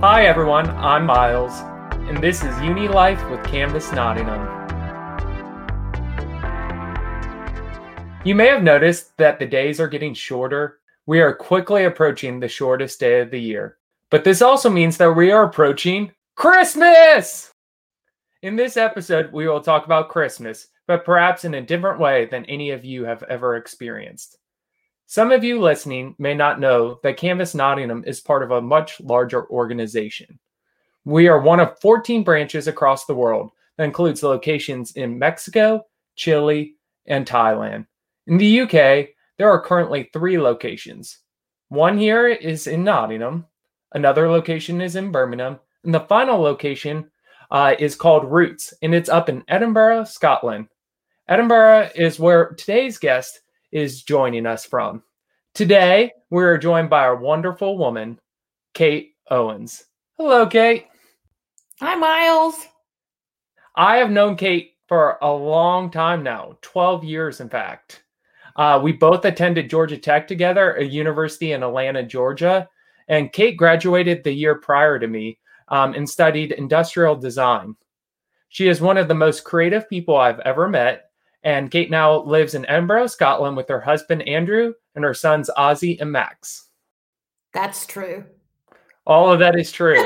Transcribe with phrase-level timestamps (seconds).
[0.00, 0.68] Hi, everyone.
[0.72, 1.54] I'm Miles,
[2.06, 4.42] and this is Uni Life with Canvas Nottingham.
[8.22, 10.80] You may have noticed that the days are getting shorter.
[11.06, 13.78] We are quickly approaching the shortest day of the year.
[14.10, 17.50] But this also means that we are approaching Christmas!
[18.42, 22.44] In this episode, we will talk about Christmas, but perhaps in a different way than
[22.44, 24.36] any of you have ever experienced.
[25.08, 29.00] Some of you listening may not know that Canvas Nottingham is part of a much
[29.00, 30.40] larger organization.
[31.04, 35.86] We are one of 14 branches across the world that includes locations in Mexico,
[36.16, 36.74] Chile,
[37.06, 37.86] and Thailand.
[38.26, 41.18] In the UK, there are currently three locations.
[41.68, 43.46] One here is in Nottingham,
[43.92, 47.08] another location is in Birmingham, and the final location
[47.52, 50.66] uh, is called Roots, and it's up in Edinburgh, Scotland.
[51.28, 53.40] Edinburgh is where today's guest
[53.76, 55.02] is joining us from.
[55.54, 58.18] Today, we're joined by our wonderful woman,
[58.72, 59.84] Kate Owens.
[60.16, 60.86] Hello, Kate.
[61.80, 62.56] Hi, Miles.
[63.74, 68.02] I have known Kate for a long time now 12 years, in fact.
[68.56, 72.66] Uh, we both attended Georgia Tech together, a university in Atlanta, Georgia.
[73.08, 77.76] And Kate graduated the year prior to me um, and studied industrial design.
[78.48, 81.10] She is one of the most creative people I've ever met
[81.46, 85.98] and Kate now lives in Edinburgh, Scotland, with her husband Andrew and her sons Ozzy
[86.00, 86.70] and Max.
[87.54, 88.24] That's true.
[89.06, 90.04] All of that is true.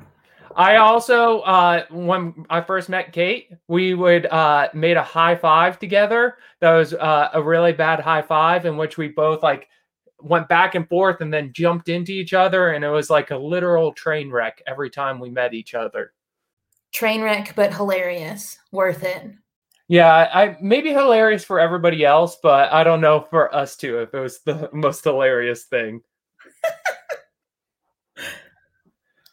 [0.56, 5.80] I also, uh, when I first met Kate, we would uh, made a high five
[5.80, 6.36] together.
[6.60, 9.68] That was uh, a really bad high five in which we both like
[10.20, 13.36] went back and forth and then jumped into each other, and it was like a
[13.36, 16.12] literal train wreck every time we met each other.
[16.92, 19.32] Train wreck, but hilarious, worth it.
[19.88, 24.12] Yeah, I maybe hilarious for everybody else, but I don't know for us too if
[24.14, 26.00] it was the most hilarious thing.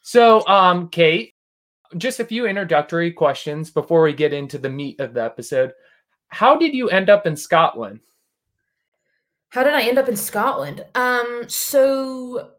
[0.04, 1.34] so, um, Kate,
[1.98, 5.74] just a few introductory questions before we get into the meat of the episode.
[6.28, 8.00] How did you end up in Scotland?
[9.50, 10.84] How did I end up in Scotland?
[10.96, 12.53] Um, so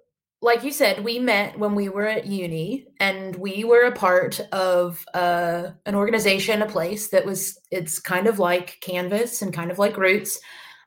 [0.44, 4.40] like you said, we met when we were at uni, and we were a part
[4.52, 9.70] of uh, an organization, a place that was it's kind of like Canvas and kind
[9.70, 10.38] of like Roots,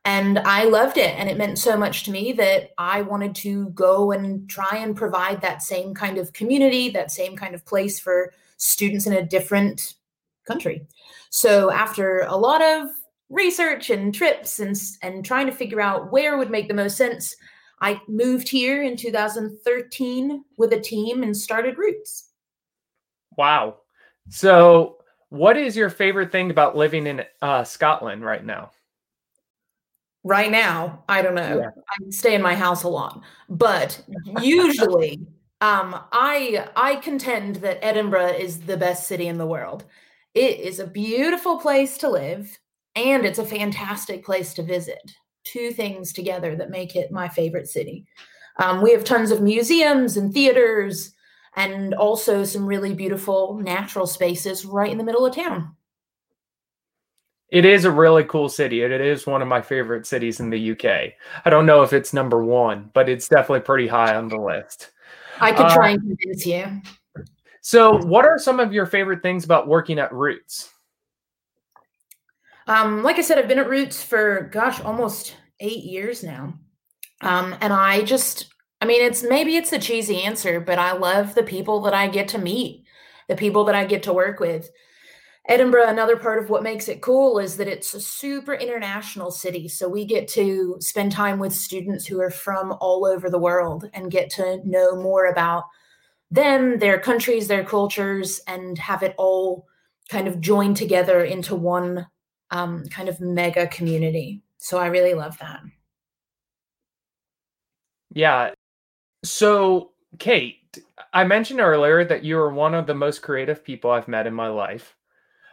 [0.05, 3.69] and I loved it, and it meant so much to me that I wanted to
[3.69, 7.99] go and try and provide that same kind of community, that same kind of place
[7.99, 9.95] for students in a different
[10.45, 10.85] country.
[11.31, 12.89] So after a lot of
[13.29, 17.35] research and trips and and trying to figure out where would make the most sense
[17.79, 22.29] I moved here in 2013 with a team and started Roots.
[23.37, 23.77] Wow.
[24.29, 24.97] So,
[25.29, 28.71] what is your favorite thing about living in uh, Scotland right now?
[30.23, 31.59] Right now, I don't know.
[31.59, 31.69] Yeah.
[31.69, 34.01] I stay in my house a lot, but
[34.41, 35.25] usually,
[35.61, 39.85] um, I I contend that Edinburgh is the best city in the world.
[40.33, 42.57] It is a beautiful place to live,
[42.95, 45.13] and it's a fantastic place to visit
[45.47, 48.05] two things together that make it my favorite city.
[48.57, 51.13] Um, we have tons of museums and theaters
[51.55, 55.75] and also some really beautiful natural spaces right in the middle of town.
[57.49, 58.83] It is a really cool city.
[58.83, 61.13] and It is one of my favorite cities in the UK.
[61.45, 64.91] I don't know if it's number one, but it's definitely pretty high on the list.
[65.39, 66.81] I could try uh, and convince you.
[67.61, 70.73] So, what are some of your favorite things about working at Roots?
[72.67, 76.53] Um, like I said, I've been at Roots for gosh, almost eight years now.
[77.21, 81.33] Um, and I just, I mean, it's maybe it's a cheesy answer, but I love
[81.33, 82.83] the people that I get to meet,
[83.27, 84.69] the people that I get to work with.
[85.47, 89.69] Edinburgh, another part of what makes it cool is that it's a super international city.
[89.69, 93.89] So we get to spend time with students who are from all over the world
[93.93, 95.63] and get to know more about
[96.29, 99.65] them, their countries, their cultures, and have it all
[100.09, 102.07] kind of joined together into one
[102.51, 104.41] um, kind of mega community.
[104.57, 105.61] So I really love that.
[108.13, 108.51] Yeah.
[109.23, 110.57] So, Kate,
[111.13, 114.33] I mentioned earlier that you are one of the most creative people I've met in
[114.33, 114.95] my life.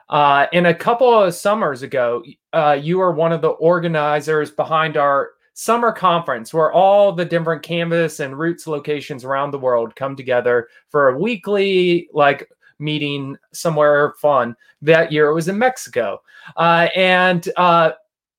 [0.09, 4.97] Uh, and a couple of summers ago, uh, you were one of the organizers behind
[4.97, 10.17] our summer conference where all the different canvas and roots locations around the world come
[10.17, 12.49] together for a weekly like
[12.79, 16.21] meeting somewhere fun that year it was in mexico
[16.57, 17.93] uh, and uh,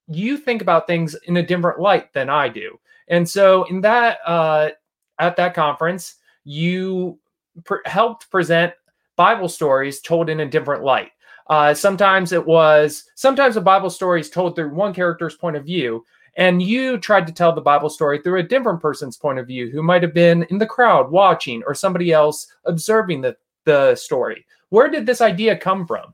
[0.08, 2.80] you think about things in a different light than I do.
[3.08, 4.70] And so in that uh,
[5.20, 7.20] at that conference, you
[7.64, 8.74] pr- helped present
[9.16, 11.12] Bible stories told in a different light.
[11.48, 15.66] Uh, sometimes it was sometimes a Bible story is told through one character's point of
[15.66, 16.04] view,
[16.38, 19.70] And you tried to tell the Bible story through a different person's point of view
[19.70, 24.46] who might have been in the crowd watching or somebody else observing the, the story.
[24.70, 26.14] Where did this idea come from?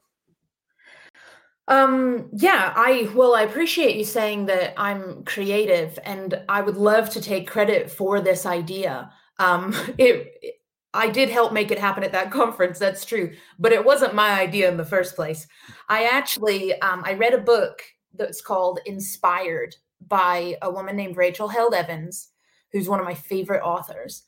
[1.67, 7.09] Um, yeah, I well, I appreciate you saying that I'm creative, and I would love
[7.11, 9.11] to take credit for this idea.
[9.39, 10.57] Um, it,
[10.93, 12.77] I did help make it happen at that conference.
[12.79, 15.47] That's true, but it wasn't my idea in the first place.
[15.87, 17.81] I actually, um, I read a book
[18.13, 19.75] that's called Inspired
[20.07, 22.29] by a woman named Rachel Held Evans,
[22.73, 24.23] who's one of my favorite authors,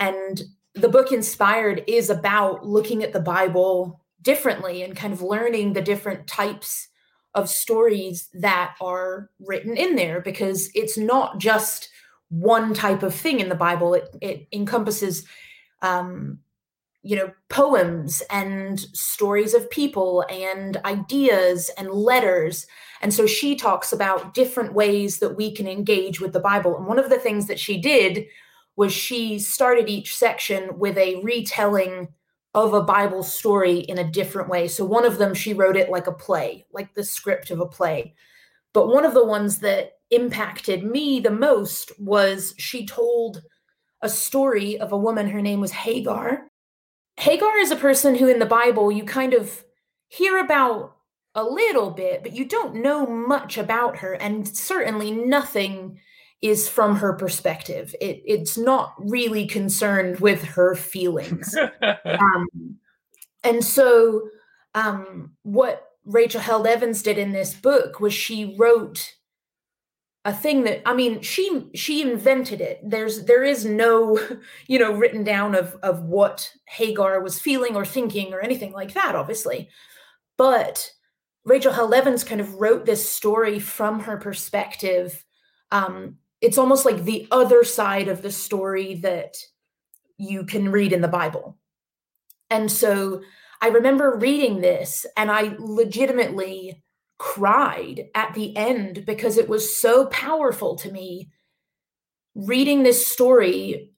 [0.00, 0.42] and
[0.74, 5.82] the book Inspired is about looking at the Bible differently and kind of learning the
[5.82, 6.88] different types
[7.34, 11.88] of stories that are written in there because it's not just
[12.28, 13.94] one type of thing in the Bible.
[13.94, 15.24] It, it encompasses,
[15.82, 16.38] um,
[17.02, 22.66] you know, poems and stories of people and ideas and letters.
[23.00, 26.76] And so she talks about different ways that we can engage with the Bible.
[26.76, 28.26] And one of the things that she did
[28.80, 32.08] was she started each section with a retelling
[32.54, 34.66] of a Bible story in a different way.
[34.68, 37.66] So one of them, she wrote it like a play, like the script of a
[37.66, 38.14] play.
[38.72, 43.42] But one of the ones that impacted me the most was she told
[44.00, 45.28] a story of a woman.
[45.28, 46.48] Her name was Hagar.
[47.18, 49.62] Hagar is a person who in the Bible you kind of
[50.08, 50.96] hear about
[51.34, 56.00] a little bit, but you don't know much about her, and certainly nothing
[56.42, 57.94] is from her perspective.
[58.00, 61.54] It, it's not really concerned with her feelings.
[62.04, 62.48] um,
[63.44, 64.28] and so,
[64.74, 69.14] um, what Rachel Held Evans did in this book was she wrote
[70.24, 72.80] a thing that I mean she she invented it.
[72.82, 74.18] There's there is no
[74.66, 78.94] you know written down of of what Hagar was feeling or thinking or anything like
[78.94, 79.68] that, obviously.
[80.36, 80.90] But
[81.44, 85.24] Rachel Held Evans kind of wrote this story from her perspective
[85.72, 89.36] um, it's almost like the other side of the story that
[90.16, 91.58] you can read in the Bible.
[92.48, 93.22] And so
[93.60, 96.82] I remember reading this and I legitimately
[97.18, 101.30] cried at the end because it was so powerful to me
[102.34, 103.92] reading this story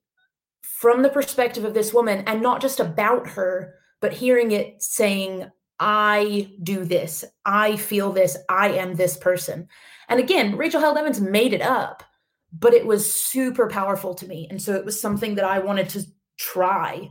[0.62, 5.48] from the perspective of this woman and not just about her, but hearing it saying,
[5.78, 9.68] I do this, I feel this, I am this person.
[10.08, 12.02] And again, Rachel Held Evans made it up
[12.52, 14.46] but it was super powerful to me.
[14.50, 16.06] And so it was something that I wanted to
[16.38, 17.10] try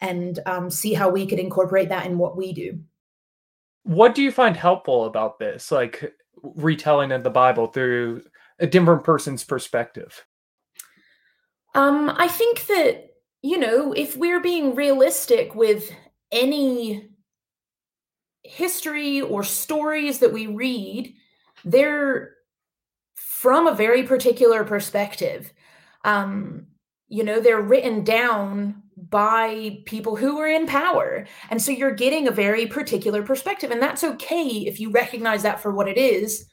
[0.00, 2.80] and um, see how we could incorporate that in what we do.
[3.82, 8.22] What do you find helpful about this, like retelling of the Bible through
[8.58, 10.24] a different person's perspective?
[11.74, 13.10] Um, I think that,
[13.42, 15.90] you know, if we're being realistic with
[16.32, 17.08] any
[18.42, 21.14] history or stories that we read,
[21.64, 22.34] they're
[23.40, 25.52] from a very particular perspective.
[26.04, 26.66] Um,
[27.06, 31.24] you know, they're written down by people who are in power.
[31.48, 33.70] And so you're getting a very particular perspective.
[33.70, 36.46] And that's okay if you recognize that for what it is.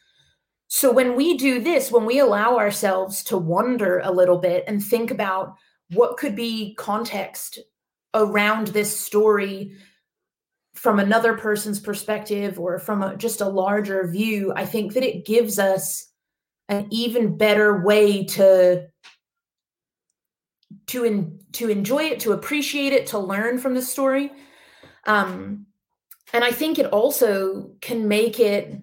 [0.67, 4.83] So when we do this, when we allow ourselves to wonder a little bit and
[4.83, 5.55] think about
[5.89, 7.57] what could be context
[8.13, 9.75] around this story
[10.75, 15.25] from another person's perspective or from a, just a larger view, I think that it
[15.25, 16.11] gives us
[16.69, 18.87] an even better way to
[20.87, 24.31] to in, to enjoy it, to appreciate it, to learn from the story.
[25.05, 25.67] Um,
[26.33, 28.81] and I think it also can make it,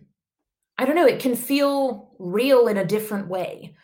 [0.78, 3.76] I don't know, it can feel real in a different way.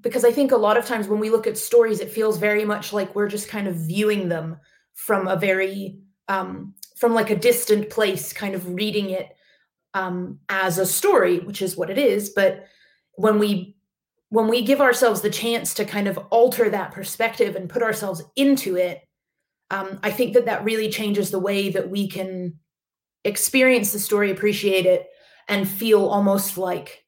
[0.00, 2.64] Because I think a lot of times when we look at stories, it feels very
[2.64, 4.56] much like we're just kind of viewing them
[4.94, 9.36] from a very, um, from like a distant place, kind of reading it
[9.94, 12.30] um, as a story, which is what it is.
[12.30, 12.66] But
[13.18, 13.74] when we
[14.30, 18.22] when we give ourselves the chance to kind of alter that perspective and put ourselves
[18.36, 19.02] into it
[19.70, 22.54] um, i think that that really changes the way that we can
[23.24, 25.08] experience the story appreciate it
[25.48, 27.04] and feel almost like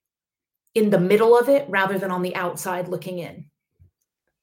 [0.74, 3.44] in the middle of it rather than on the outside looking in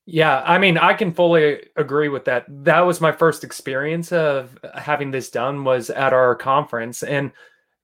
[0.09, 2.45] yeah, I mean, I can fully agree with that.
[2.47, 7.33] That was my first experience of having this done was at our conference and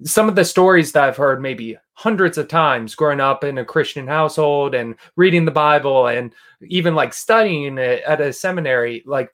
[0.03, 3.65] some of the stories that I've heard maybe hundreds of times growing up in a
[3.65, 9.33] Christian household and reading the Bible and even like studying it at a seminary, like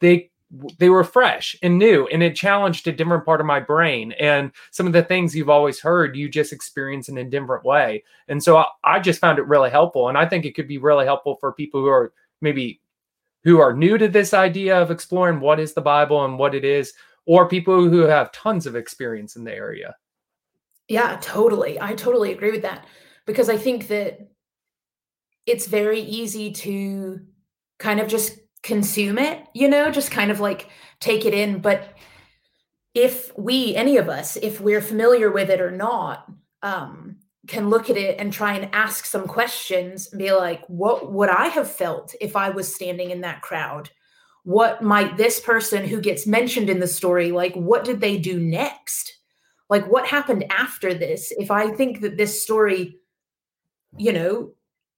[0.00, 0.30] they
[0.78, 4.12] they were fresh and new and it challenged a different part of my brain.
[4.12, 8.04] And some of the things you've always heard you just experience in a different way.
[8.28, 10.78] And so I, I just found it really helpful and i think it could be
[10.78, 12.80] really helpful for people who are maybe
[13.44, 16.64] who are new to this idea of exploring what is the bible and what it
[16.64, 16.92] is
[17.26, 19.94] or people who have tons of experience in the area.
[20.88, 21.80] Yeah, totally.
[21.80, 22.86] I totally agree with that
[23.26, 24.30] because I think that
[25.44, 27.20] it's very easy to
[27.78, 30.68] kind of just consume it, you know, just kind of like
[31.00, 31.60] take it in.
[31.60, 31.96] But
[32.94, 36.26] if we, any of us, if we're familiar with it or not,
[36.62, 37.16] um,
[37.46, 41.28] can look at it and try and ask some questions and be like, what would
[41.28, 43.90] I have felt if I was standing in that crowd?
[44.46, 48.38] What might this person who gets mentioned in the story, like, what did they do
[48.38, 49.12] next?
[49.68, 51.32] Like, what happened after this?
[51.36, 53.00] If I think that this story,
[53.96, 54.52] you know,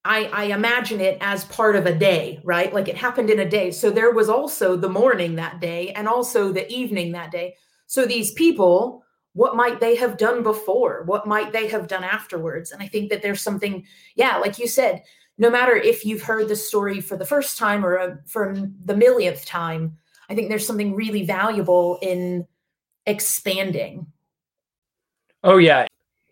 [0.05, 2.75] I, I imagine it as part of a day, right?
[2.75, 3.71] Like it happened in a day.
[3.71, 7.55] So there was also the morning that day and also the evening that day.
[7.87, 9.03] So these people,
[9.33, 11.05] what might they have done before?
[11.05, 12.71] What might they have done afterwards?
[12.71, 15.05] And I think that there's something, yeah, like you said,
[15.39, 18.57] no matter if you've heard the story for the first time or a, uh, for
[18.85, 19.97] the millionth time,
[20.29, 22.47] I think there's something really valuable in
[23.07, 24.07] expanding.
[25.45, 25.87] Oh, yeah.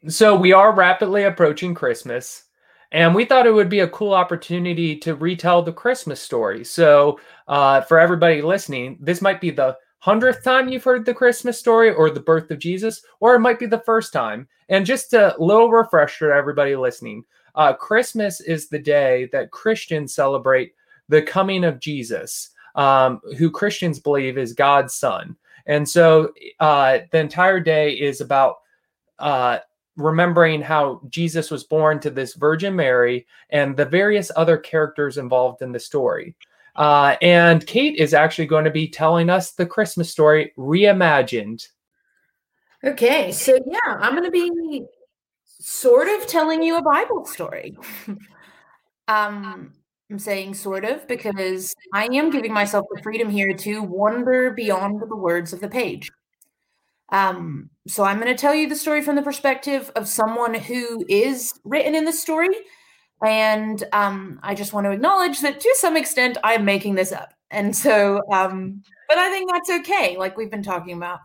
[0.08, 2.44] So we are rapidly approaching Christmas.
[2.92, 6.64] And we thought it would be a cool opportunity to retell the Christmas story.
[6.64, 11.58] So, uh, for everybody listening, this might be the hundredth time you've heard the Christmas
[11.58, 14.46] story or the birth of Jesus, or it might be the first time.
[14.68, 17.24] And just a little refresher to everybody listening
[17.56, 20.74] uh, Christmas is the day that Christians celebrate
[21.08, 25.36] the coming of Jesus, um, who Christians believe is God's son.
[25.66, 28.56] And so uh, the entire day is about
[29.18, 29.58] uh,
[29.96, 35.62] remembering how Jesus was born to this Virgin Mary and the various other characters involved
[35.62, 36.34] in the story.
[36.76, 41.66] Uh, and Kate is actually going to be telling us the Christmas story reimagined.
[42.84, 44.84] Okay, so yeah, I'm going to be
[45.66, 47.76] sort of telling you a Bible story.
[49.08, 49.72] um,
[50.08, 55.00] I'm saying sort of because I am giving myself the freedom here to wander beyond
[55.00, 56.08] the words of the page.
[57.08, 61.04] Um, so I'm going to tell you the story from the perspective of someone who
[61.08, 62.54] is written in the story.
[63.24, 67.34] And um, I just want to acknowledge that to some extent I'm making this up.
[67.50, 71.18] And so, um, but I think that's okay, like we've been talking about.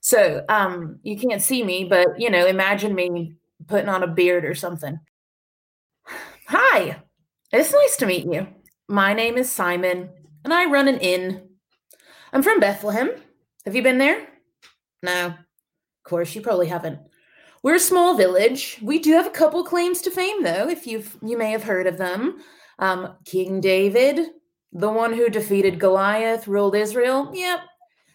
[0.00, 3.34] So um, you can't see me, but you know, imagine me
[3.66, 4.98] putting on a beard or something.
[6.48, 7.02] Hi,
[7.52, 8.46] it's nice to meet you.
[8.88, 10.10] My name is Simon,
[10.44, 11.48] and I run an inn.
[12.32, 13.10] I'm from Bethlehem.
[13.64, 14.28] Have you been there?
[15.02, 15.26] No.
[15.26, 15.34] Of
[16.04, 17.00] course, you probably haven't.
[17.62, 18.78] We're a small village.
[18.80, 21.88] We do have a couple claims to fame, though, if you've you may have heard
[21.88, 22.38] of them.
[22.78, 24.28] Um, King David,
[24.72, 27.32] the one who defeated Goliath, ruled Israel.
[27.34, 27.60] Yep,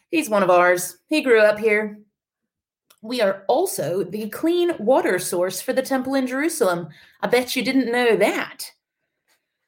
[0.09, 0.97] he's one of ours.
[1.09, 1.99] He grew up here.
[3.01, 6.89] We are also the clean water source for the temple in Jerusalem.
[7.21, 8.71] I bet you didn't know that.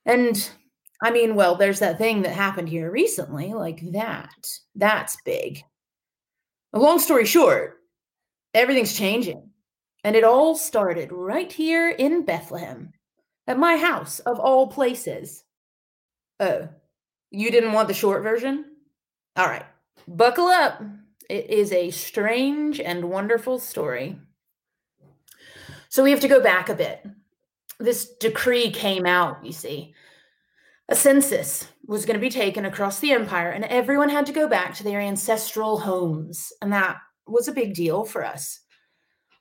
[0.05, 0.49] And
[1.01, 4.47] I mean, well, there's that thing that happened here recently, like that.
[4.75, 5.63] That's big.
[6.71, 7.79] Long story short,
[8.53, 9.49] everything's changing.
[10.03, 12.91] And it all started right here in Bethlehem,
[13.47, 15.43] at my house, of all places.
[16.39, 16.67] Oh,
[17.31, 18.65] you didn't want the short version?
[19.35, 19.65] All right,
[20.07, 20.81] buckle up.
[21.29, 24.19] It is a strange and wonderful story.
[25.89, 27.05] So we have to go back a bit.
[27.79, 29.93] This decree came out, you see.
[30.89, 34.47] A census was going to be taken across the empire, and everyone had to go
[34.47, 36.51] back to their ancestral homes.
[36.61, 38.59] And that was a big deal for us.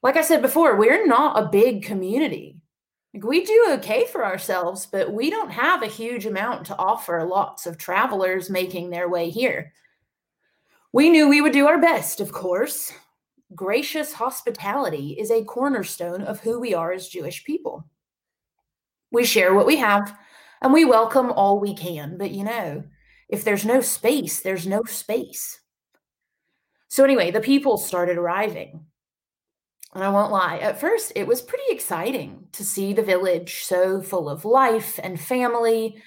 [0.02, 2.58] Like I said before, we're not a big community.
[3.14, 7.24] Like we do okay for ourselves, but we don't have a huge amount to offer
[7.24, 9.72] lots of travelers making their way here.
[10.92, 12.92] We knew we would do our best, of course.
[13.54, 17.86] Gracious hospitality is a cornerstone of who we are as Jewish people.
[19.10, 20.14] We share what we have
[20.60, 22.18] and we welcome all we can.
[22.18, 22.84] But you know,
[23.28, 25.60] if there's no space, there's no space.
[26.88, 28.84] So, anyway, the people started arriving.
[29.94, 34.02] And I won't lie, at first it was pretty exciting to see the village so
[34.02, 36.02] full of life and family,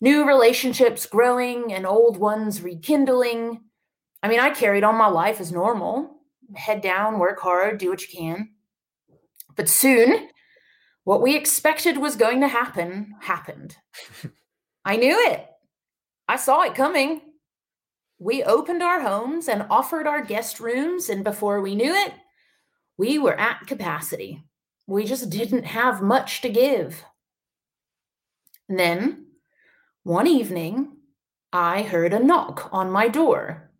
[0.00, 3.60] new relationships growing and old ones rekindling.
[4.22, 6.22] I mean, I carried on my life as normal
[6.54, 8.50] head down, work hard, do what you can.
[9.56, 10.28] But soon
[11.04, 13.76] what we expected was going to happen happened.
[14.84, 15.46] I knew it.
[16.28, 17.20] I saw it coming.
[18.18, 22.12] We opened our homes and offered our guest rooms, and before we knew it,
[22.96, 24.44] we were at capacity.
[24.86, 27.04] We just didn't have much to give.
[28.68, 29.26] And then,
[30.04, 30.98] one evening,
[31.52, 33.71] I heard a knock on my door.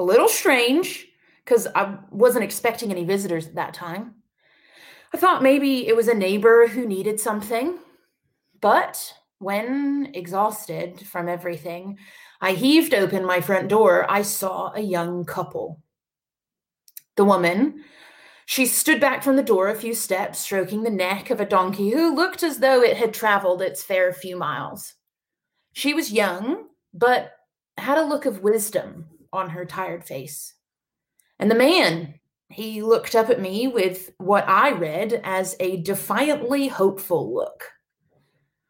[0.00, 1.06] A little strange,
[1.44, 4.14] because I wasn't expecting any visitors at that time.
[5.12, 7.76] I thought maybe it was a neighbor who needed something.
[8.62, 11.98] But when exhausted from everything,
[12.40, 14.10] I heaved open my front door.
[14.10, 15.82] I saw a young couple.
[17.16, 17.84] The woman,
[18.46, 21.90] She stood back from the door a few steps, stroking the neck of a donkey
[21.90, 24.94] who looked as though it had traveled its fair few miles.
[25.74, 27.32] She was young, but
[27.76, 30.54] had a look of wisdom on her tired face.
[31.38, 32.14] And the man,
[32.48, 37.64] he looked up at me with what I read as a defiantly hopeful look.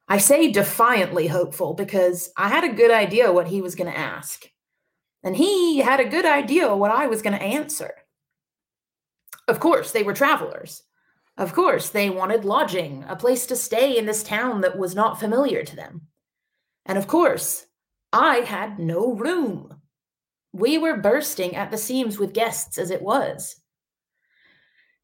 [0.08, 3.98] I say defiantly hopeful because I had a good idea what he was going to
[3.98, 4.44] ask.
[5.22, 7.92] And he had a good idea what I was going to answer.
[9.46, 10.82] Of course, they were travelers.
[11.36, 15.18] Of course, they wanted lodging, a place to stay in this town that was not
[15.18, 16.02] familiar to them.
[16.86, 17.66] And of course,
[18.12, 19.79] I had no room.
[20.52, 23.57] We were bursting at the seams with guests as it was.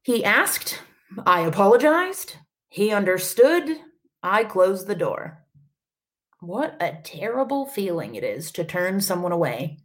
[0.01, 0.81] He asked,
[1.25, 2.37] I apologized,
[2.69, 3.77] he understood,
[4.21, 5.43] I closed the door.
[6.39, 9.77] What a terrible feeling it is to turn someone away.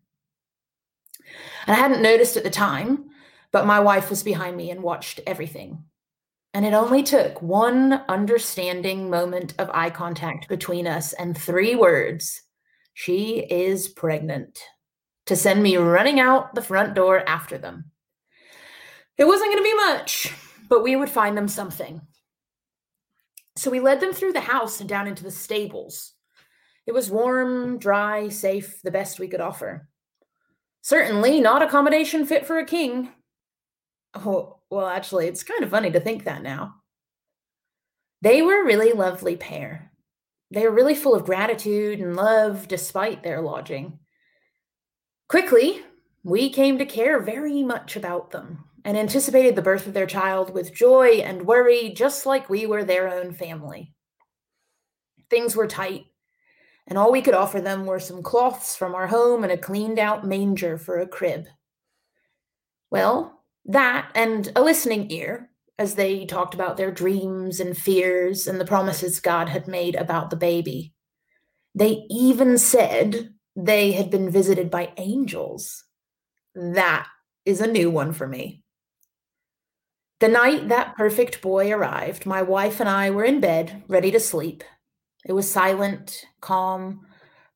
[1.67, 3.11] I hadn't noticed at the time,
[3.53, 5.85] but my wife was behind me and watched everything.
[6.55, 12.43] And it only took one understanding moment of eye contact between us and three words
[12.95, 14.59] she is pregnant
[15.27, 17.91] to send me running out the front door after them.
[19.19, 20.35] It wasn't going to be much,
[20.69, 22.01] but we would find them something.
[23.57, 26.13] So we led them through the house and down into the stables.
[26.87, 29.89] It was warm, dry, safe, the best we could offer.
[30.81, 33.11] Certainly not accommodation fit for a king.
[34.15, 36.77] Oh, well, actually, it's kind of funny to think that now.
[38.23, 39.93] They were a really lovely pair.
[40.51, 43.99] They were really full of gratitude and love despite their lodging.
[45.33, 45.83] Quickly,
[46.25, 50.53] we came to care very much about them and anticipated the birth of their child
[50.53, 53.95] with joy and worry, just like we were their own family.
[55.31, 56.05] Things were tight,
[56.87, 59.99] and all we could offer them were some cloths from our home and a cleaned
[59.99, 61.47] out manger for a crib.
[62.91, 65.49] Well, that and a listening ear
[65.79, 70.29] as they talked about their dreams and fears and the promises God had made about
[70.29, 70.93] the baby.
[71.75, 75.85] They even said they had been visited by angels.
[76.55, 77.07] That
[77.45, 78.63] is a new one for me.
[80.21, 84.21] The night that perfect boy arrived, my wife and I were in bed, ready to
[84.21, 84.63] sleep.
[85.27, 87.07] It was silent, calm,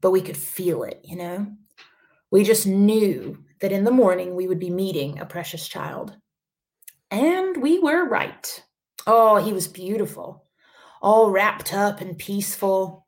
[0.01, 1.47] but we could feel it, you know?
[2.31, 6.17] We just knew that in the morning we would be meeting a precious child.
[7.11, 8.65] And we were right.
[9.07, 10.45] Oh, he was beautiful,
[11.01, 13.06] all wrapped up and peaceful.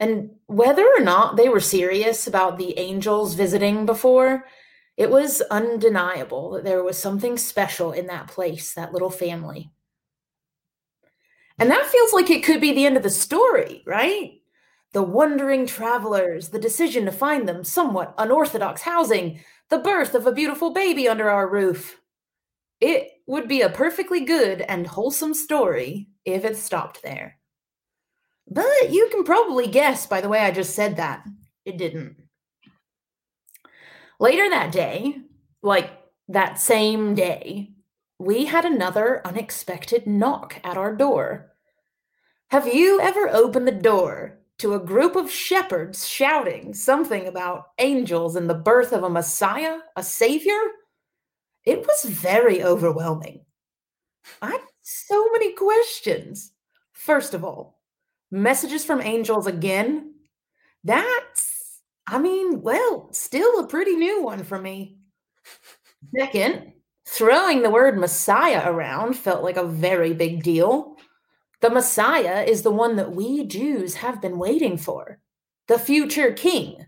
[0.00, 4.46] And whether or not they were serious about the angels visiting before,
[4.96, 9.70] it was undeniable that there was something special in that place, that little family.
[11.58, 14.40] And that feels like it could be the end of the story, right?
[14.92, 20.32] The wandering travelers, the decision to find them somewhat unorthodox housing, the birth of a
[20.32, 22.00] beautiful baby under our roof.
[22.80, 27.39] It would be a perfectly good and wholesome story if it stopped there.
[28.50, 31.24] But you can probably guess by the way I just said that,
[31.64, 32.16] it didn't.
[34.18, 35.16] Later that day,
[35.62, 35.90] like
[36.28, 37.70] that same day,
[38.18, 41.52] we had another unexpected knock at our door.
[42.50, 48.36] Have you ever opened the door to a group of shepherds shouting something about angels
[48.36, 50.60] and the birth of a Messiah, a Savior?
[51.64, 53.44] It was very overwhelming.
[54.42, 56.52] I had so many questions.
[56.92, 57.79] First of all,
[58.30, 60.14] messages from angels again.
[60.84, 64.98] That's, I mean, well, still a pretty new one for me.
[66.16, 66.72] Second,
[67.06, 70.96] throwing the word Messiah around felt like a very big deal.
[71.60, 75.18] The Messiah is the one that we Jews have been waiting for,
[75.68, 76.86] the future king.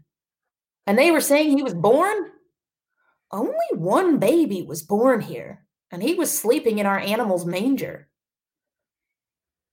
[0.86, 2.30] And they were saying he was born?
[3.30, 8.08] Only one baby was born here, and he was sleeping in our animal's manger.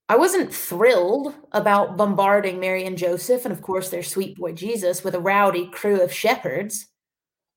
[0.09, 5.03] I wasn't thrilled about bombarding Mary and Joseph, and of course their sweet boy Jesus,
[5.03, 6.87] with a rowdy crew of shepherds.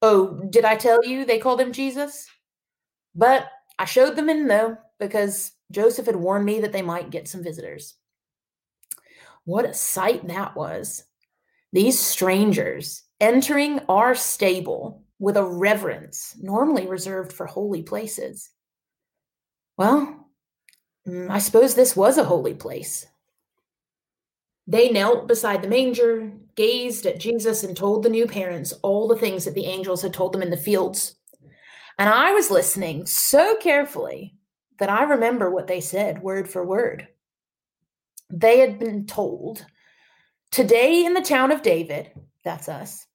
[0.03, 2.29] Oh, did I tell you they called him Jesus?
[3.15, 7.27] But I showed them in though, because Joseph had warned me that they might get
[7.27, 7.95] some visitors.
[9.45, 11.05] What a sight that was.
[11.73, 18.51] These strangers entering our stable with a reverence normally reserved for holy places.
[19.79, 20.22] Well,
[21.09, 23.07] Mm, I suppose this was a holy place.
[24.67, 29.17] They knelt beside the manger, gazed at Jesus, and told the new parents all the
[29.17, 31.17] things that the angels had told them in the fields.
[31.99, 34.37] And I was listening so carefully
[34.79, 37.09] that I remember what they said word for word.
[38.31, 39.67] They had been told,
[40.51, 42.12] Today in the town of David,
[42.45, 43.07] that's us,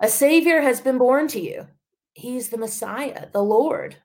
[0.00, 1.66] a Savior has been born to you.
[2.14, 3.96] He's the Messiah, the Lord.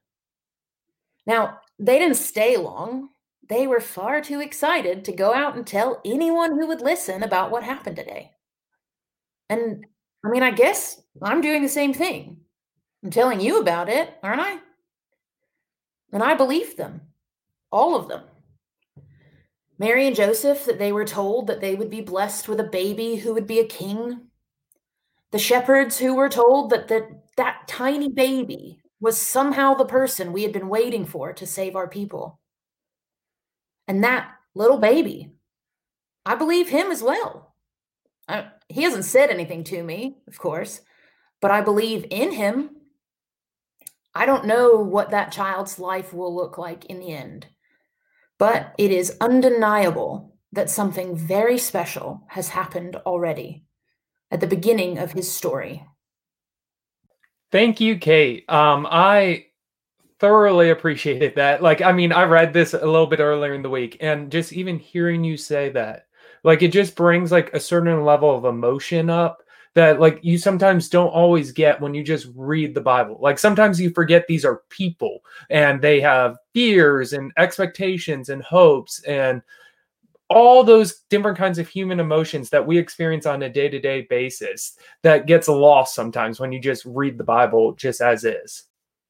[1.25, 3.09] Now, they didn't stay long.
[3.49, 7.51] They were far too excited to go out and tell anyone who would listen about
[7.51, 8.31] what happened today.
[9.49, 9.85] And
[10.25, 12.37] I mean, I guess I'm doing the same thing.
[13.03, 14.59] I'm telling you about it, aren't I?
[16.13, 17.01] And I believe them,
[17.71, 18.23] all of them.
[19.77, 23.15] Mary and Joseph, that they were told that they would be blessed with a baby
[23.15, 24.27] who would be a king.
[25.31, 30.43] The shepherds who were told that that, that tiny baby was somehow the person we
[30.43, 32.39] had been waiting for to save our people.
[33.87, 35.31] And that little baby,
[36.25, 37.55] I believe him as well.
[38.27, 40.81] I, he hasn't said anything to me, of course,
[41.41, 42.69] but I believe in him.
[44.15, 47.47] I don't know what that child's life will look like in the end,
[48.37, 53.63] but it is undeniable that something very special has happened already
[54.31, 55.83] at the beginning of his story.
[57.51, 58.49] Thank you, Kate.
[58.49, 59.47] Um, I
[60.23, 61.61] thoroughly appreciated that.
[61.61, 64.53] Like, I mean, I read this a little bit earlier in the week, and just
[64.53, 66.07] even hearing you say that,
[66.45, 70.87] like, it just brings like a certain level of emotion up that like you sometimes
[70.87, 73.17] don't always get when you just read the Bible.
[73.19, 79.03] Like sometimes you forget these are people and they have fears and expectations and hopes
[79.03, 79.41] and
[80.29, 85.25] all those different kinds of human emotions that we experience on a day-to-day basis that
[85.25, 88.65] gets lost sometimes when you just read the Bible just as is.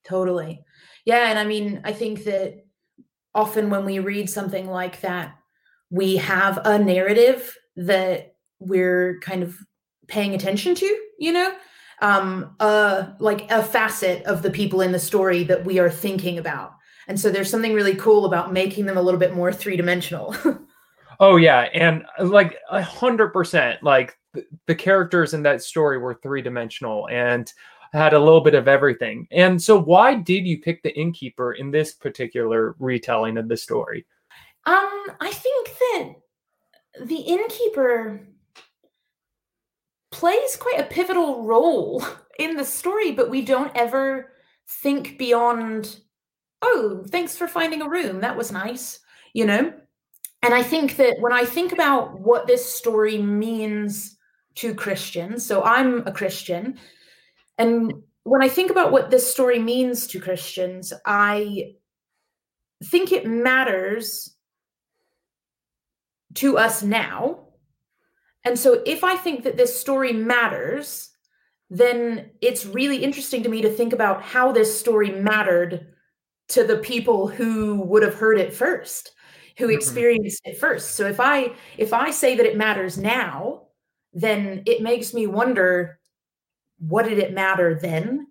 [0.06, 0.64] Totally.
[1.06, 2.66] Yeah, and I mean, I think that
[3.36, 5.36] often when we read something like that,
[5.90, 9.58] we have a narrative that we're kind of
[10.08, 11.54] paying attention to, you know?
[12.02, 16.38] Um uh like a facet of the people in the story that we are thinking
[16.38, 16.74] about.
[17.08, 20.36] And so there's something really cool about making them a little bit more three-dimensional.
[21.20, 24.18] oh yeah, and like a hundred percent, like
[24.66, 27.52] the characters in that story were three-dimensional and
[27.94, 29.28] had a little bit of everything.
[29.32, 34.06] And so, why did you pick the innkeeper in this particular retelling of the story?
[34.66, 38.22] Um, I think that the innkeeper
[40.12, 42.04] plays quite a pivotal role
[42.40, 44.34] in the story, but we don't ever
[44.68, 46.00] think beyond,
[46.62, 48.22] oh, thanks for finding a room.
[48.22, 49.00] That was nice,
[49.34, 49.74] you know?
[50.42, 54.18] And I think that when I think about what this story means
[54.56, 56.78] to Christians, so I'm a Christian,
[57.58, 61.74] and when I think about what this story means to Christians, I
[62.86, 64.36] think it matters
[66.36, 67.40] to us now.
[68.46, 71.10] And so if I think that this story matters,
[71.70, 75.94] then it's really interesting to me to think about how this story mattered
[76.50, 79.12] to the people who would have heard it first
[79.58, 79.76] who mm-hmm.
[79.76, 83.62] experienced it first so if i if i say that it matters now
[84.14, 86.00] then it makes me wonder
[86.80, 88.28] what did it matter then?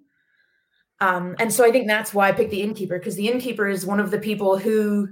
[1.01, 3.85] Um, and so I think that's why I picked the innkeeper because the innkeeper is
[3.85, 5.09] one of the people who,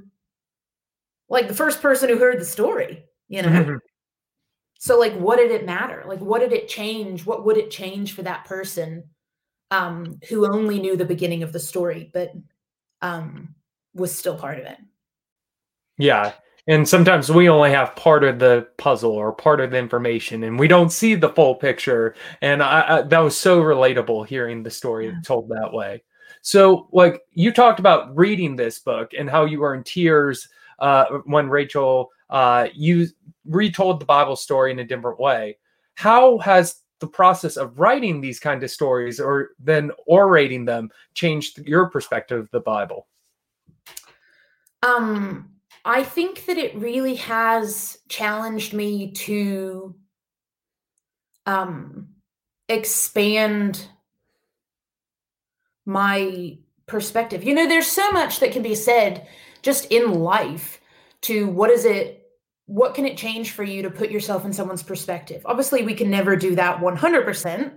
[1.28, 3.48] like, the first person who heard the story, you know.
[3.48, 3.76] Mm-hmm.
[4.78, 6.04] So, like, what did it matter?
[6.06, 7.26] Like, what did it change?
[7.26, 9.04] What would it change for that person
[9.70, 12.32] um, who only knew the beginning of the story, but
[13.02, 13.54] um,
[13.94, 14.78] was still part of it?
[15.98, 16.32] Yeah,
[16.66, 20.58] and sometimes we only have part of the puzzle or part of the information and
[20.58, 22.14] we don't see the full picture.
[22.42, 25.20] And I, I, that was so relatable hearing the story yeah.
[25.24, 26.02] told that way.
[26.42, 31.06] So like you talked about reading this book and how you were in tears uh,
[31.24, 33.06] when rachel uh, you
[33.44, 35.58] retold the bible story in a different way.
[35.94, 41.58] How has the process of writing these kind of stories or then orating them changed
[41.66, 43.06] your perspective of the bible?
[44.82, 49.94] Um I think that it really has challenged me to
[51.46, 52.08] um,
[52.68, 53.86] expand
[55.86, 57.44] my perspective.
[57.44, 59.26] You know, there's so much that can be said
[59.62, 60.80] just in life
[61.22, 62.16] to what is it
[62.66, 66.10] what can it change for you to put yourself in someone's perspective obviously we can
[66.10, 67.72] never do that 100%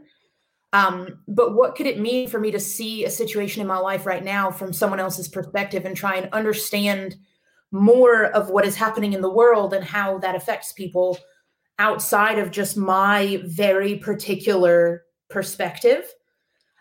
[0.71, 4.05] um, but what could it mean for me to see a situation in my life
[4.05, 7.15] right now from someone else's perspective and try and understand
[7.73, 11.17] more of what is happening in the world and how that affects people
[11.79, 16.05] outside of just my very particular perspective.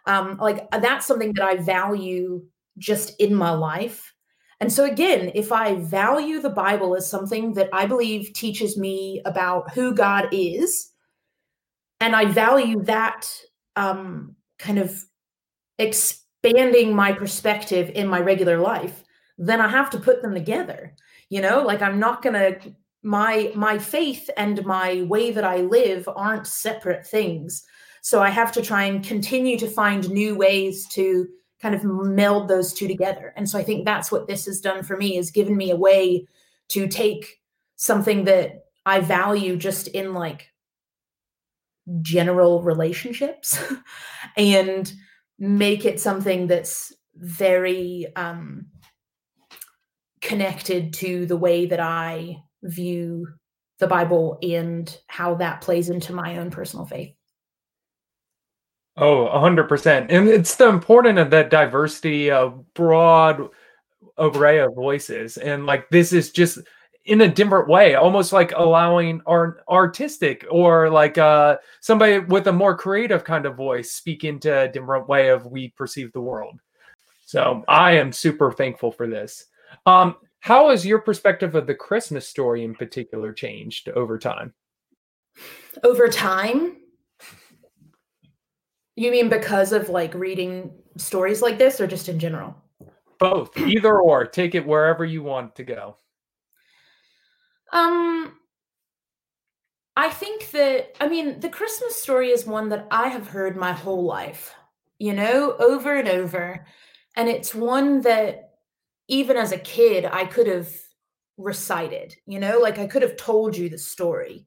[0.07, 2.45] Um, like that's something that I value
[2.79, 4.13] just in my life.
[4.61, 9.23] And so, again, if I value the Bible as something that I believe teaches me
[9.25, 10.91] about who God is,
[12.01, 13.29] and I value that
[13.77, 15.05] um, kind of
[15.79, 19.02] expanding my perspective in my regular life,
[19.39, 20.95] then I have to put them together.
[21.29, 25.59] You know, like I'm not going to my my faith and my way that I
[25.59, 27.65] live aren't separate things.
[28.03, 31.29] So I have to try and continue to find new ways to
[31.61, 33.33] kind of meld those two together.
[33.37, 35.77] And so I think that's what this has done for me is given me a
[35.77, 36.27] way
[36.69, 37.41] to take
[37.77, 40.49] something that I value just in like
[42.01, 43.63] general relationships
[44.37, 44.93] and
[45.39, 48.67] make it something that's very um,
[50.23, 53.27] connected to the way that I view
[53.79, 57.15] the Bible and how that plays into my own personal faith.
[58.97, 60.07] Oh, 100%.
[60.11, 63.49] And it's the importance of that diversity of broad
[64.19, 65.37] array of voices.
[65.39, 66.59] And like this is just
[67.05, 72.53] in a different way, almost like allowing our artistic or like uh somebody with a
[72.53, 76.61] more creative kind of voice speak into a different way of we perceive the world.
[77.25, 79.47] So I am super thankful for this.
[79.87, 84.53] Um, how has your perspective of the Christmas story in particular changed over time?
[85.85, 86.79] Over time?
[88.97, 92.57] You mean because of like reading stories like this or just in general?
[93.19, 94.27] Both, either or.
[94.27, 95.97] Take it wherever you want to go.
[97.73, 98.37] Um
[99.97, 103.73] I think that I mean the Christmas story is one that I have heard my
[103.73, 104.55] whole life,
[104.99, 106.67] you know, over and over.
[107.17, 108.52] And it's one that
[109.13, 110.73] even as a kid I could have
[111.37, 114.47] recited, you know, like I could have told you the story.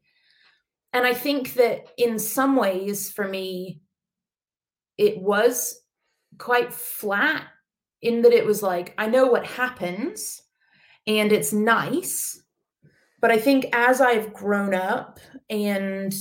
[0.91, 3.81] And I think that in some ways for me
[4.97, 5.79] it was
[6.39, 7.43] quite flat
[8.01, 10.41] in that it was like I know what happens
[11.05, 12.41] and it's nice
[13.21, 16.13] but I think as I've grown up and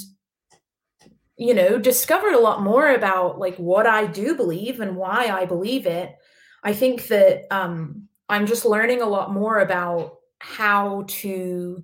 [1.36, 5.46] you know, discovered a lot more about like what I do believe and why I
[5.46, 6.14] believe it,
[6.62, 11.82] I think that um I'm just learning a lot more about how to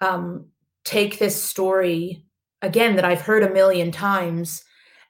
[0.00, 0.46] um
[0.84, 2.24] take this story
[2.62, 4.64] again that I've heard a million times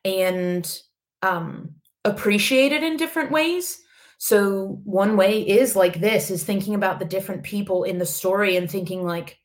[0.04, 0.80] and
[1.22, 3.80] um appreciate it in different ways
[4.18, 8.56] so one way is like this is thinking about the different people in the story
[8.56, 9.38] and thinking like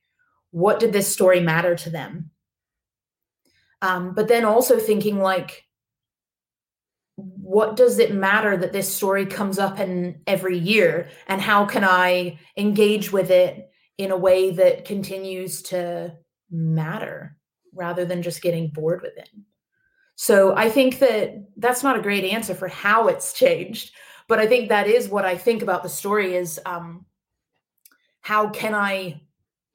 [0.53, 2.29] what did this story matter to them?
[3.81, 5.65] Um, but then also thinking like
[7.53, 11.83] what does it matter that this story comes up in every year and how can
[11.83, 16.15] I engage with it in a way that continues to
[16.49, 17.37] matter
[17.73, 19.29] rather than just getting bored with it?
[20.15, 23.93] So I think that that's not a great answer for how it's changed
[24.27, 27.05] but i think that is what i think about the story is um,
[28.21, 29.19] how can i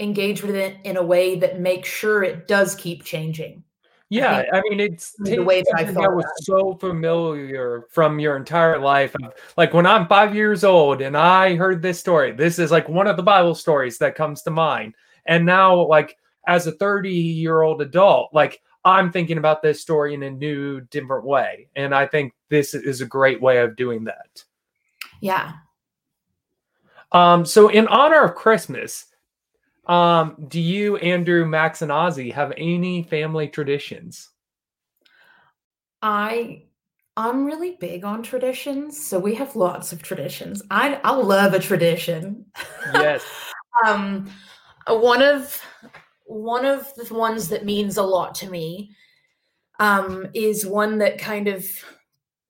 [0.01, 3.65] engage with it in a way that makes sure it does keep changing
[4.11, 8.19] yeah i, I mean it's the way that i thought that was so familiar from
[8.19, 9.15] your entire life
[9.57, 13.07] like when i'm five years old and i heard this story this is like one
[13.07, 14.95] of the bible stories that comes to mind
[15.27, 16.17] and now like
[16.47, 20.81] as a 30 year old adult like I'm thinking about this story in a new,
[20.81, 21.69] different way.
[21.77, 24.45] And I think this is a great way of doing that.
[25.21, 25.53] Yeah.
[27.13, 29.07] Um, so in honor of Christmas,
[29.89, 34.31] um, do you, Andrew, Max, and Ozzy have any family traditions?
[36.03, 36.65] I
[37.17, 40.63] I'm really big on traditions, so we have lots of traditions.
[40.71, 42.47] I I love a tradition.
[42.95, 43.25] Yes.
[43.87, 44.31] um
[44.87, 45.61] one of
[46.29, 48.95] one of the ones that means a lot to me
[49.79, 51.67] um, is one that kind of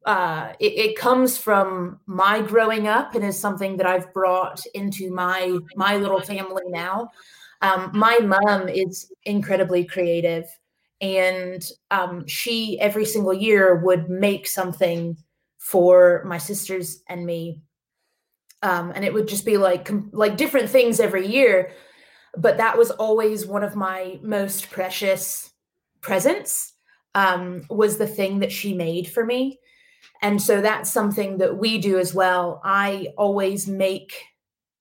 [0.08, 5.10] uh, it, it, comes from my growing up and is something that I've brought into
[5.12, 7.10] my my little family now.
[7.60, 10.46] Um, my mom is incredibly creative,
[11.02, 15.16] and um, she every single year would make something
[15.58, 17.60] for my sisters and me,
[18.62, 21.72] um, and it would just be like like different things every year
[22.36, 25.50] but that was always one of my most precious
[26.00, 26.74] presents
[27.14, 29.58] um, was the thing that she made for me
[30.22, 34.24] and so that's something that we do as well i always make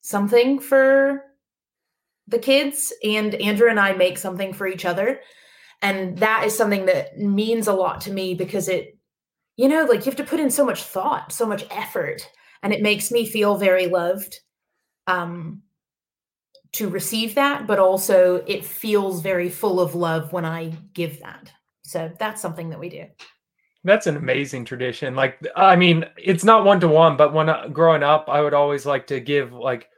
[0.02, 1.24] something for
[2.28, 5.20] the kids and andrew and i make something for each other
[5.82, 8.98] and that is something that means a lot to me because it
[9.56, 12.30] you know like you have to put in so much thought so much effort
[12.64, 14.40] and it makes me feel very loved
[15.08, 15.62] um
[16.74, 21.52] to receive that, but also it feels very full of love when I give that.
[21.84, 23.06] So that's something that we do.
[23.88, 25.16] That's an amazing tradition.
[25.16, 28.54] Like, I mean, it's not one to one, but when uh, growing up, I would
[28.54, 29.90] always like to give like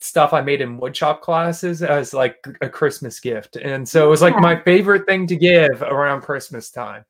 [0.00, 3.56] stuff I made in woodshop classes as like a Christmas gift.
[3.56, 4.40] And so it was like yeah.
[4.40, 7.04] my favorite thing to give around Christmas time.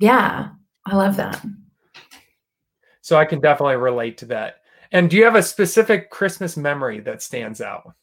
[0.00, 0.48] Yeah,
[0.84, 1.40] I love that.
[3.00, 4.62] So I can definitely relate to that.
[4.90, 7.94] And do you have a specific Christmas memory that stands out?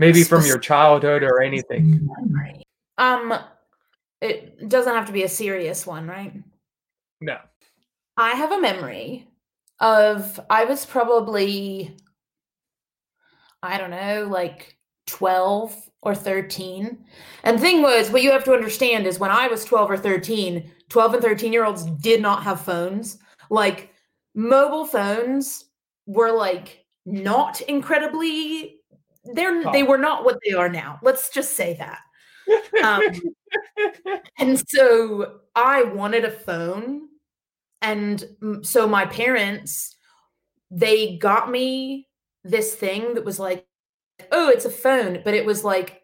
[0.00, 2.08] Maybe from your childhood or anything.
[2.98, 3.38] Um,
[4.20, 6.34] it doesn't have to be a serious one, right?
[7.20, 7.38] No.
[8.16, 9.28] I have a memory
[9.80, 11.96] of I was probably
[13.62, 16.98] I don't know, like 12 or 13.
[17.44, 19.96] And the thing was, what you have to understand is when I was 12 or
[19.98, 23.18] 13, 12 and 13 year olds did not have phones.
[23.50, 23.92] Like
[24.34, 25.66] mobile phones
[26.06, 28.80] were like not incredibly
[29.34, 29.72] they're oh.
[29.72, 30.98] they were not what they are now.
[31.02, 32.00] Let's just say that.
[32.82, 33.02] Um,
[34.38, 37.08] and so I wanted a phone
[37.82, 38.24] and
[38.62, 39.96] so my parents
[40.70, 42.08] they got me
[42.44, 43.66] this thing that was like
[44.32, 46.02] oh it's a phone but it was like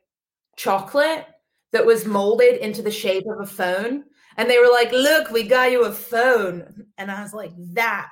[0.57, 1.27] chocolate
[1.73, 4.05] that was molded into the shape of a phone
[4.37, 6.87] and they were like look we got you a phone.
[6.99, 8.09] And i was like that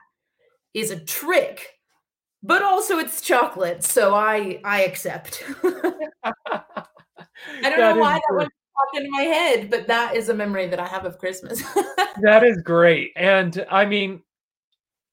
[0.75, 1.69] is a trick
[2.43, 5.43] but also it's chocolate so i i accept
[7.63, 10.35] i don't that know why that one popped into my head but that is a
[10.35, 11.63] memory that i have of christmas
[12.23, 14.23] that is great and i mean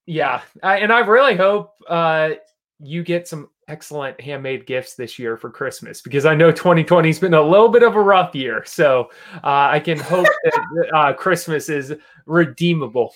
[0.06, 2.32] yeah I, and i really hope uh
[2.80, 7.20] you get some excellent handmade gifts this year for Christmas because I know 2020 has
[7.20, 8.64] been a little bit of a rough year.
[8.66, 11.94] So uh, I can hope that uh, Christmas is
[12.26, 13.16] redeemable.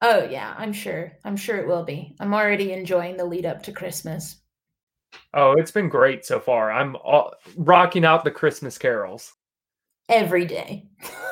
[0.00, 1.12] Oh, yeah, I'm sure.
[1.24, 2.14] I'm sure it will be.
[2.20, 4.36] I'm already enjoying the lead up to Christmas.
[5.32, 6.72] Oh, it's been great so far.
[6.72, 9.32] I'm all, rocking out the Christmas carols
[10.08, 10.86] every day.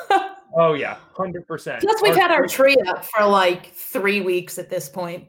[0.57, 1.81] oh, yeah, 100%.
[1.81, 5.27] Plus, we've our had our tree up for like three weeks at this point.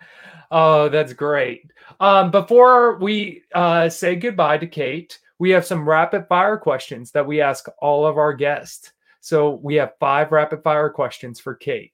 [0.51, 1.71] Oh, that's great.
[1.99, 7.25] Um, before we uh, say goodbye to Kate, we have some rapid fire questions that
[7.25, 8.91] we ask all of our guests.
[9.21, 11.93] So we have five rapid fire questions for Kate.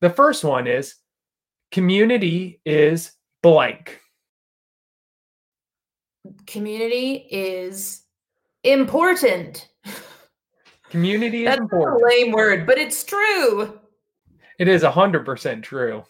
[0.00, 0.96] The first one is
[1.70, 4.00] community is blank.
[6.46, 8.02] Community is
[8.64, 9.68] important.
[10.90, 12.02] Community is That's important.
[12.02, 13.78] a lame word, but it's true.
[14.58, 16.04] It is 100% true.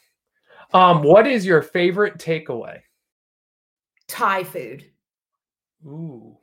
[0.75, 2.81] Um, what is your favorite takeaway?
[4.09, 4.85] Thai food.
[5.87, 6.37] Ooh,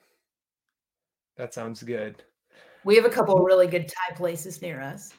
[1.38, 2.23] that sounds good.
[2.84, 5.13] We have a couple really good Thai places near us.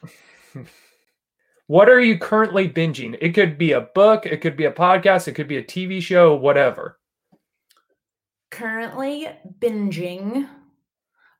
[1.67, 3.17] what are you currently binging?
[3.21, 6.01] It could be a book, it could be a podcast, it could be a TV
[6.01, 6.99] show, whatever.
[8.51, 10.47] Currently binging.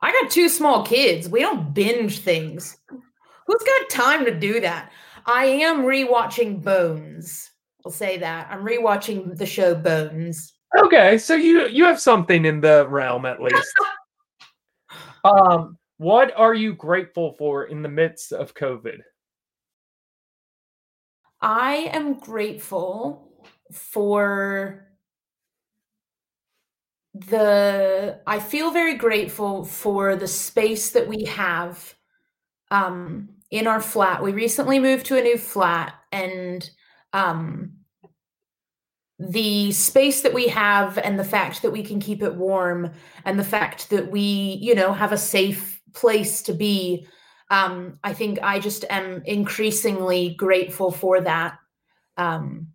[0.01, 1.29] I got two small kids.
[1.29, 2.77] We don't binge things.
[2.89, 4.91] Who's got time to do that?
[5.25, 7.51] I am rewatching Bones.
[7.85, 8.47] I'll say that.
[8.49, 10.53] I'm rewatching the show Bones.
[10.77, 13.73] Okay, so you you have something in the realm at least.
[15.23, 18.99] um, what are you grateful for in the midst of COVID?
[21.41, 24.90] I am grateful for
[27.13, 31.93] the I feel very grateful for the space that we have
[32.71, 34.23] um in our flat.
[34.23, 36.67] We recently moved to a new flat and
[37.13, 37.73] um,
[39.19, 42.91] the space that we have and the fact that we can keep it warm
[43.25, 47.05] and the fact that we you know have a safe place to be
[47.51, 51.59] um, i think i just am increasingly grateful for that
[52.17, 52.67] um,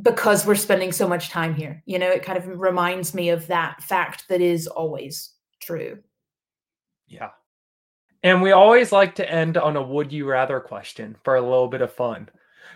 [0.00, 3.46] because we're spending so much time here you know it kind of reminds me of
[3.46, 5.98] that fact that is always true
[7.08, 7.30] yeah
[8.22, 11.68] and we always like to end on a would you rather question for a little
[11.68, 12.28] bit of fun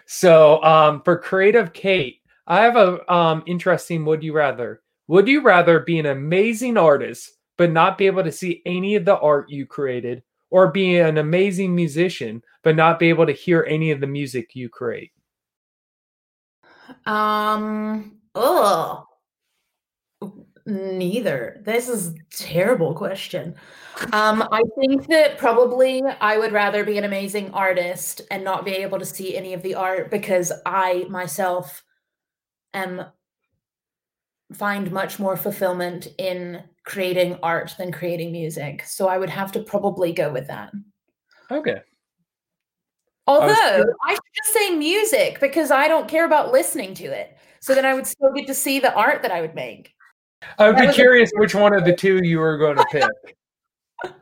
[0.07, 4.83] so um, for creative Kate, I have a um, interesting would you rather.
[5.09, 9.05] Would you rather be an amazing artist but not be able to see any of
[9.05, 13.65] the art you created, or be an amazing musician but not be able to hear
[13.69, 15.13] any of the music you create?
[17.07, 18.19] Um.
[18.35, 19.05] Oh.
[20.69, 21.63] Neither.
[21.65, 23.55] This is terrible question.
[24.13, 28.73] Um, I think that probably I would rather be an amazing artist and not be
[28.73, 31.85] able to see any of the art because I myself
[32.75, 33.07] am
[34.55, 38.83] find much more fulfillment in creating art than creating music.
[38.85, 40.73] So I would have to probably go with that.
[41.51, 41.81] Okay.
[43.27, 47.37] Although I, I should just say music because I don't care about listening to it.
[47.61, 49.93] So then I would still get to see the art that I would make.
[50.59, 54.13] I would be curious a- which one of the two you were going to pick.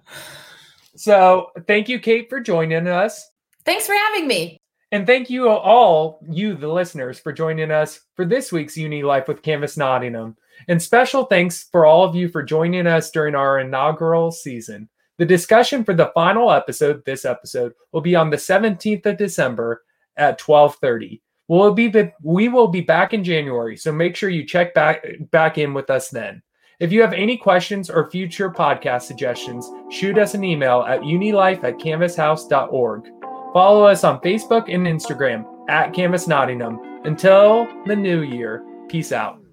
[0.97, 3.29] so, thank you, Kate, for joining us.
[3.65, 4.59] Thanks for having me.
[4.93, 9.27] And thank you all, you, the listeners, for joining us for this week's Uni Life
[9.27, 10.37] with Canvas Nottingham.
[10.69, 14.89] And special thanks for all of you for joining us during our inaugural season.
[15.19, 19.85] The discussion for the final episode, this episode, will be on the 17th of December
[20.17, 21.23] at 1230.
[21.47, 21.93] We'll be
[22.23, 25.91] we will be back in January, so make sure you check back back in with
[25.91, 26.43] us then.
[26.81, 31.63] If you have any questions or future podcast suggestions, shoot us an email at unilife
[31.63, 33.05] at canvashouse.org.
[33.53, 36.81] Follow us on Facebook and Instagram at Canvas Nottingham.
[37.05, 39.44] Until the new year, peace out.